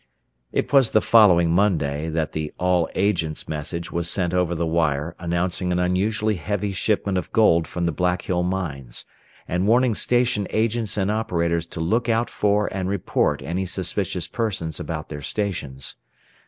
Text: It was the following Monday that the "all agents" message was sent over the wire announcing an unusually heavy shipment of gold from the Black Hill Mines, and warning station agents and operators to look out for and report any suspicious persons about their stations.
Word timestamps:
It 0.51 0.73
was 0.73 0.89
the 0.89 0.99
following 0.99 1.51
Monday 1.51 2.09
that 2.09 2.31
the 2.31 2.51
"all 2.57 2.89
agents" 2.95 3.47
message 3.47 3.91
was 3.91 4.09
sent 4.09 4.33
over 4.33 4.55
the 4.55 4.65
wire 4.65 5.15
announcing 5.19 5.71
an 5.71 5.77
unusually 5.77 6.37
heavy 6.37 6.71
shipment 6.71 7.19
of 7.19 7.31
gold 7.31 7.67
from 7.67 7.85
the 7.85 7.91
Black 7.91 8.23
Hill 8.23 8.41
Mines, 8.41 9.05
and 9.47 9.67
warning 9.67 9.93
station 9.93 10.47
agents 10.49 10.97
and 10.97 11.11
operators 11.11 11.67
to 11.67 11.79
look 11.79 12.09
out 12.09 12.31
for 12.31 12.65
and 12.73 12.89
report 12.89 13.43
any 13.43 13.67
suspicious 13.67 14.27
persons 14.27 14.79
about 14.79 15.09
their 15.09 15.21
stations. 15.21 15.97